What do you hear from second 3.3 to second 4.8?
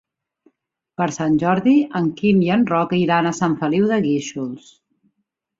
a Sant Feliu de Guíxols.